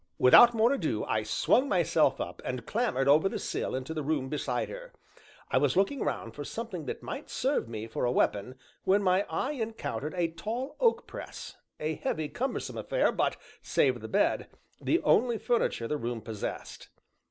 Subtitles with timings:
[0.17, 4.29] Without more ado I swung myself up, and clambered over the sill into the room
[4.29, 4.93] beside her.
[5.51, 9.27] I was looking round for something that might serve me for a weapon, when my
[9.29, 14.47] eye encountered a tall oak press, a heavy, cumbersome affair, but, save the bed,
[14.81, 16.89] the only furniture the room possessed.